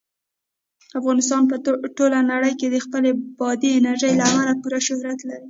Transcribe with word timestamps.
افغانستان 0.99 1.41
په 1.51 1.55
ټوله 1.97 2.19
نړۍ 2.31 2.53
کې 2.59 2.67
د 2.69 2.77
خپلې 2.85 3.11
بادي 3.39 3.69
انرژي 3.79 4.11
له 4.19 4.23
امله 4.31 4.53
پوره 4.61 4.79
شهرت 4.87 5.19
لري. 5.27 5.39